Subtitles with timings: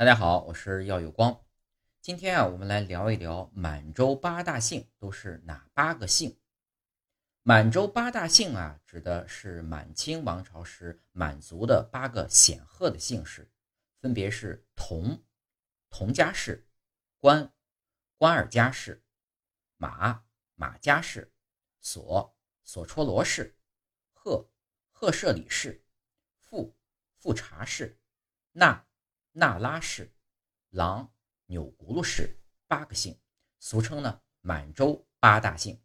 [0.00, 1.44] 大家好，我是耀有光。
[2.00, 6.40] 今天啊，我们来聊一聊满洲八大姓都是哪八个姓。
[7.42, 13.52] 满洲八大姓啊，指的是满清王朝时满族的八个显赫的姓氏，
[13.98, 15.22] 分别是佟、
[15.90, 16.66] 佟家氏、
[17.18, 17.52] 关、
[18.16, 19.04] 关二家氏、
[19.76, 20.24] 马、
[20.54, 21.30] 马家氏、
[21.78, 23.54] 索、索绰罗氏、
[24.14, 24.48] 贺、
[24.88, 25.84] 贺舍里氏、
[26.38, 26.74] 富、
[27.18, 28.00] 富察氏、
[28.52, 28.86] 那。
[29.32, 30.12] 那拉氏、
[30.70, 31.12] 郎、
[31.46, 33.18] 钮钴禄氏八个姓，
[33.58, 35.80] 俗称呢满洲八大姓。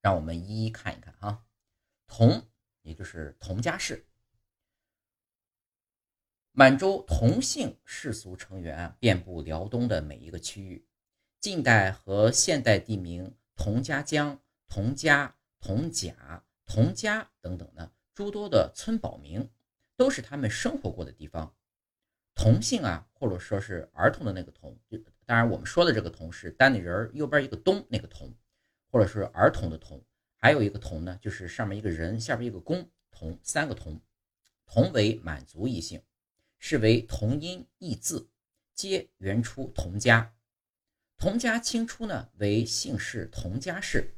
[0.00, 1.44] 让我们一一看一看啊。
[2.06, 2.48] 佟，
[2.82, 4.06] 也就是佟家氏。
[6.52, 10.86] 满洲佟姓氏族成员，遍布辽东的每一个区域。
[11.40, 19.50] 近代和现代地名佟家江、佟家、佟甲、佟家等等呢，诸多的村堡名，
[19.96, 21.56] 都是他们生活过的地方。
[22.34, 24.78] 童姓啊，或者说是儿童的那个童，
[25.26, 28.34] 当然我们说的这个童是单立人右边一个东那个童，
[28.90, 30.04] 或者是儿童的童，
[30.36, 34.00] 还有一个童呢，就是上面一个人，下边一个公童，三个童，
[34.66, 36.02] 童为满族异姓，
[36.58, 38.30] 是为同音异字，
[38.74, 40.34] 皆原出童家。
[41.16, 44.16] 童家清初呢为姓氏童家氏。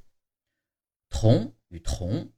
[1.10, 2.32] 童与童，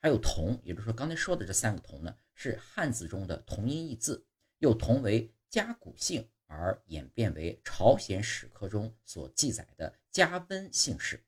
[0.00, 4.26] 还有童，也就是说刚才说的这三个童呢，是汉字中的同音异字。
[4.62, 11.20] 又同为甲骨姓，而演变为朝鲜史刻中所记载的加温姓氏。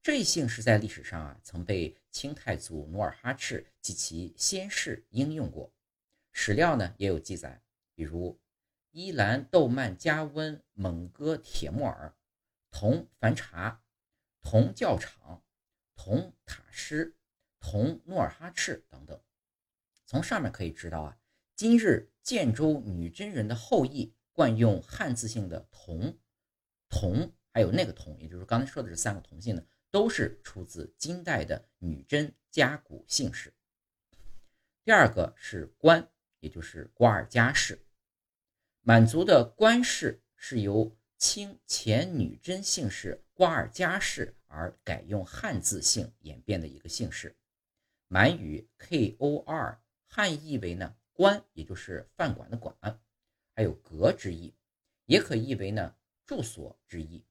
[0.00, 5.74] 这一姓氏在历史上啊，曾被清太祖努尔哈赤及其先世应用过。
[6.30, 7.60] 史料呢也有记载，
[7.92, 8.40] 比如
[8.92, 12.14] 伊兰豆曼加温蒙哥铁木尔、
[12.70, 13.82] 同凡察、
[14.42, 15.42] 同教场、
[15.96, 17.16] 同塔师、
[17.58, 19.20] 同努尔哈赤等等。
[20.06, 21.18] 从上面可以知道啊。
[21.56, 26.16] 今日建州女真人的后裔惯用汉字姓的佟、
[26.88, 33.52] 佟，还有那个佟，也就是刚才说的这三个佟姓呢，都是出自金代的女真甲骨姓氏。
[34.84, 36.08] 第二个是关，
[36.40, 37.78] 也就是瓜尔佳氏。
[38.80, 47.36] 满族的关氏是由清前女真姓氏瓜尔佳氏而改用汉字姓演变的一个姓氏。
[48.08, 50.96] 满语 kor 汉译为呢。
[51.14, 52.76] 官，也就是饭馆的馆，
[53.54, 54.52] 还有阁之意，
[55.06, 55.94] 也可译为呢
[56.26, 57.24] 住所之意。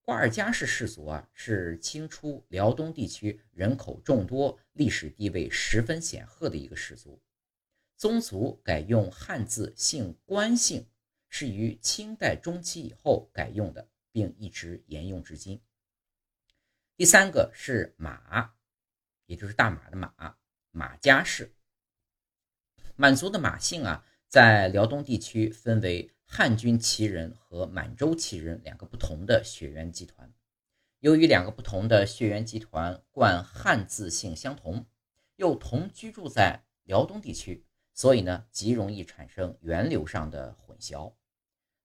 [0.00, 7.22] 瓜尔佳氏氏族啊，是清初辽东地区人口众多、历史地位十分显赫的一个氏族。
[7.96, 10.86] 宗族改用汉字姓关姓，
[11.28, 15.60] 是于清代中期以后改用的，并一直沿用至今。
[16.96, 18.54] 第三个是马，
[19.26, 20.36] 也就是大马的马，
[20.70, 21.54] 马家氏。
[22.96, 30.32] 满族的马姓啊，在辽东地区分为汉军旗人和满洲旗人两个不同的血缘集团。
[31.00, 34.86] 由于两个不同的血缘集团冠汉字姓相同，
[35.34, 41.12] 又同居住在辽东地区，所以呢，极容易产生源流上的混淆。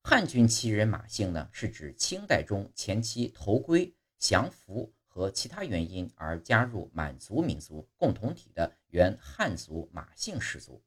[0.03, 10.83] 汉军旗人马姓呢，是指清代中前期投归降服和其他原因而加入满族民族共同体的原汉族马姓氏族。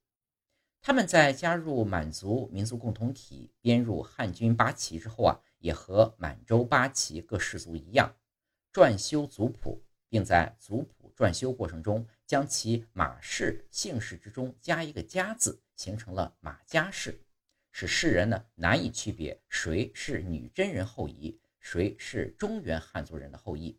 [0.84, 8.16] 他们在加入满族民族共同体、编入汉军八旗之后啊，也和满洲八旗各氏族一样，
[8.72, 17.22] 撰修族谱，并在族谱撰修过程中将其马氏姓氏之中加一个“家”字，形成了马家氏，
[17.70, 23.78] 使世人呢难以区别谁是女真人后裔，谁是中原汉族人的后裔。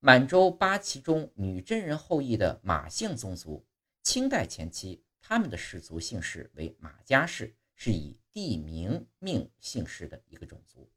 [0.00, 3.64] 满洲八旗中女真人后裔的马姓宗族，
[4.02, 5.04] 清代前期。
[5.28, 10.88] 他们的氏族姓氏为马家氏，是以地名命姓氏的一个种族。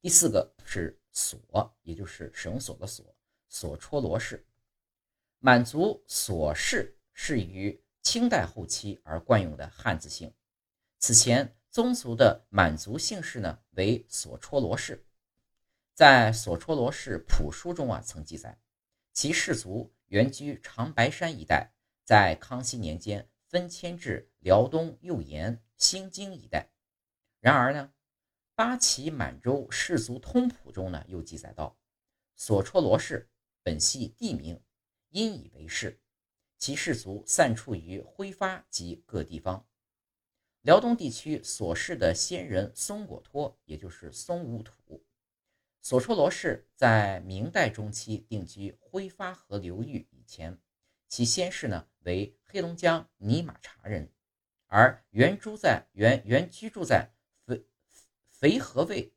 [0.00, 3.16] 第四个是索，也就是绳索的索，
[3.48, 4.46] 索绰罗氏。
[5.40, 10.32] 满族索氏是于清代后期而惯用的汉字姓。
[11.00, 15.04] 此前宗族的满族姓氏呢为索绰罗氏。
[15.92, 18.60] 在索绰罗氏谱书中啊，曾记载
[19.12, 21.72] 其氏族原居长白山一带。
[22.12, 26.68] 在康熙年间分迁至辽东右岩、兴京一带。
[27.40, 27.94] 然而呢，
[28.54, 31.78] 八旗满洲氏族通谱中呢又记载到，
[32.36, 33.30] 索绰罗氏
[33.62, 34.62] 本系地名，
[35.08, 36.02] 因以为氏，
[36.58, 39.66] 其氏族散处于挥发及各地方。
[40.60, 45.02] 辽东地区所氏的先人松果托，也就是松武土。
[45.80, 50.60] 索绰罗氏在明代中期定居挥发河流域以前。
[51.12, 54.10] 其先世呢为黑龙江尼玛察人，
[54.66, 57.12] 而原住在原原居住在
[57.44, 57.66] 肥
[58.30, 59.12] 肥河卫、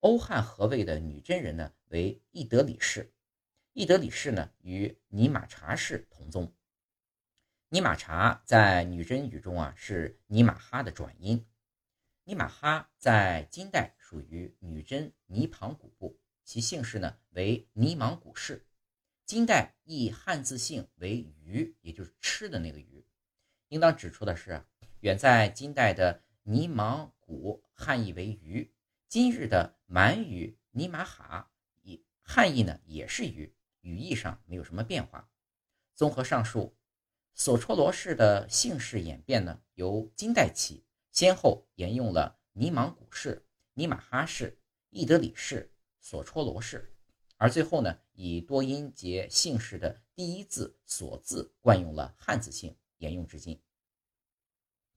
[0.00, 3.14] 欧汉河卫的女真人呢为义德里氏。
[3.72, 6.54] 义德里氏呢与尼玛察氏同宗。
[7.70, 11.46] 尼玛察在女真语中啊是尼玛哈的转音。
[12.24, 18.66] 尼玛哈在金代属于女真尼旁古部，其姓氏呢为尼莽古氏。
[19.28, 23.04] 金代译汉字姓为鱼，也就是吃的那个鱼。
[23.68, 24.64] 应当指出的是，
[25.00, 28.72] 远在金代的尼芒古汉译为鱼，
[29.06, 31.50] 今日的满语尼玛哈
[31.82, 35.28] 以汉译呢也是鱼，语义上没有什么变化。
[35.94, 36.74] 综合上述。
[37.34, 44.58] 索绰罗氏的姓氏演变呢，由金代起，先后沿用了尼芒古氏、尼玛哈氏、
[44.88, 45.70] 义德里氏、
[46.00, 46.96] 索绰罗氏，
[47.36, 53.62] 而最后呢，以多音节姓氏的第一字“所”字惯用了汉字姓，沿用至今。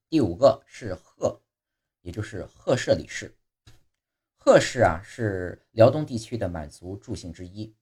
[0.10, 1.40] 第五个是贺，
[2.02, 3.38] 也就是贺舍里氏。
[4.34, 7.76] 贺氏啊，是辽东地区的满族柱姓之一，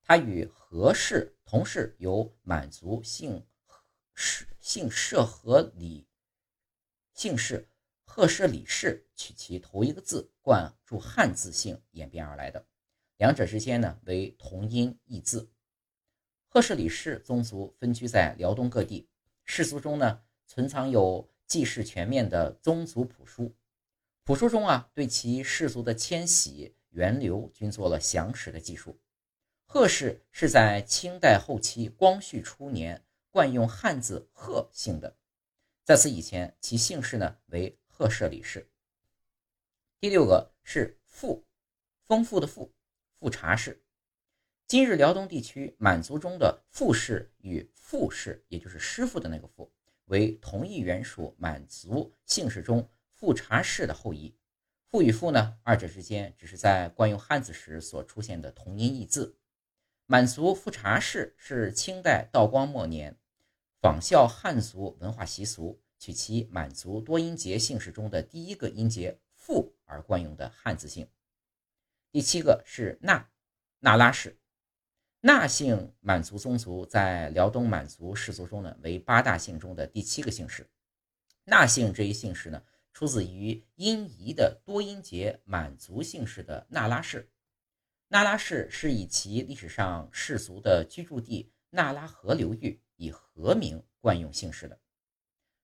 [0.00, 3.46] 它与何氏同是由满族姓。
[4.14, 6.08] 氏姓社和李
[7.12, 7.68] 姓氏
[8.04, 12.66] 贺氏李氏取其头一个字冠注汉字姓演变而来的，
[13.18, 15.50] 两者之间呢为同音异字。
[16.48, 19.06] 赫氏里氏宗族分居在辽东各地，
[19.44, 23.54] 氏族中呢存藏有记事全面的宗族谱书，
[24.24, 28.98] 谱书中啊对其氏族的迁徙源流均做了详实的记述。
[29.66, 33.04] 赫氏是在清代后期光绪初年。
[33.30, 35.16] 惯用汉字赫姓的，
[35.84, 38.68] 在此以前，其姓氏呢为赫舍里氏。
[40.00, 41.44] 第六个是富，
[42.06, 42.72] 丰富的富，
[43.18, 43.82] 富察氏。
[44.68, 49.72] 今日辽东地区满族中的富氏与富氏，也就是师傅的那个富，
[50.04, 54.36] 为同一原属满族姓氏中富察氏的后裔。
[54.86, 59.36] 富与富呢，二者之间只是在惯用汉字时所出现的同音异字。
[60.06, 63.18] 满族富察氏是清代道光末年
[63.80, 71.08] 仿效汉族文化习俗，取其满族多音节姓氏中的第一个音节“富”而惯用的汉字姓。
[72.10, 73.28] 第七个是那
[73.80, 74.38] 那拉氏，
[75.20, 80.68] 那姓满族宗族在辽东满族氏族中呢为八大姓中的第七个姓氏。
[81.44, 82.62] 那姓这一姓氏呢
[82.92, 87.30] 出自于殷夷的多音节满族姓氏的那拉氏。
[88.08, 94.80] 那拉氏是以其历史上氏族的居住地那拉河流域以河名惯用姓氏的。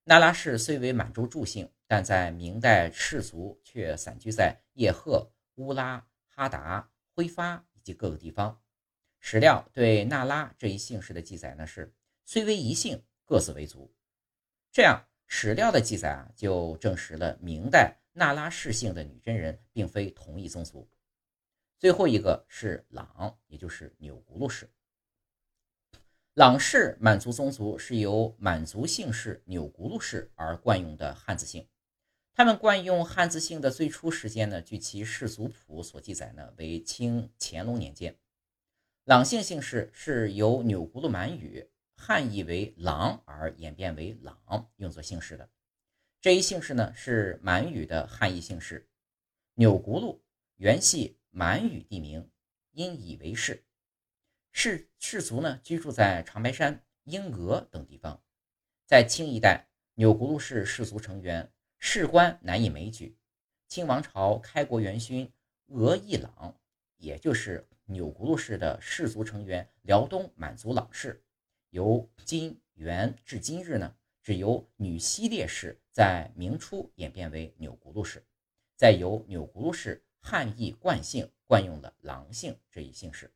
[0.05, 8.61] 那拉氏虽为满洲柱姓，但在明代氏族却散居在叶赫、乌拉、哈达、辉发以及各个地方。
[9.21, 11.95] 史料对那拉这一姓氏的记载呢是
[12.25, 13.95] 虽为一姓，各自为族。
[14.73, 20.91] 这样史料的记载啊，就证实了明代那拉氏姓的女真人并非同一宗族。
[21.79, 24.69] 最后一个是朗，也就是钮钴禄氏。
[26.35, 31.69] 朗氏满族宗族是由满族姓氏钮钴禄氏而惯用的汉字姓。
[32.35, 38.19] 他们惯用汉字姓的最初时间呢，据其氏族谱所记载呢，为清乾隆年间。
[39.05, 45.49] 朗姓姓氏是由钮钴禄满语汉译为朗而演变为朗，用作姓氏的。
[46.21, 48.89] 这一姓氏呢，是满语的汉译姓氏。
[49.55, 50.23] 钮钴禄
[50.57, 51.19] 原系。
[51.37, 52.31] 满语地名，
[52.71, 53.65] 因以为氏。
[54.53, 58.23] 氏氏族呢，居住在长白山、英俄等地方。
[58.87, 61.53] 在清一代，钮钴禄氏氏族成员，
[61.87, 63.15] 士官难以枚举。
[63.69, 65.31] 清王朝开国元勋
[65.67, 66.59] 额亦朗，
[66.97, 71.23] 也就是钮钴禄氏的氏族成员，辽东满族朗氏，
[71.69, 78.25] 由金元至今日呢，只由女西烈氏在明初演变为钮钴禄氏，
[78.75, 80.03] 再由钮钴禄氏。
[80.21, 83.31] 汉译惯姓惯用了郎姓这一姓氏。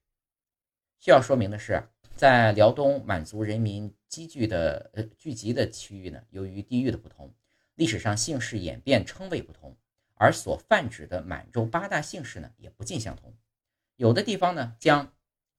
[0.99, 1.87] 需要说明的是，
[2.17, 7.31] 在辽东满族人民积聚的呃聚集的区域呢，由于地域的不同，
[7.79, 9.77] 历史上姓氏演变称谓不同，
[10.17, 13.33] 而所泛指的满洲八大姓氏呢也不尽相同。
[13.95, 15.15] 有的地方呢将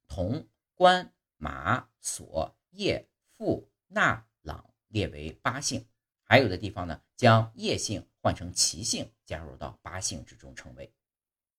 [0.06, 3.08] 佟、关、马、索、叶、
[3.38, 5.88] 富、纳、朗列为八姓，
[6.26, 10.94] 还有的地方呢将叶姓换成齐姓，加入到八姓之中称谓。